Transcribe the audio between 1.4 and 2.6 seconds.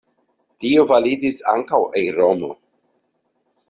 ankaŭ en Romo.